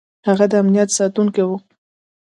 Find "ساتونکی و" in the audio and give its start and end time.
0.97-1.51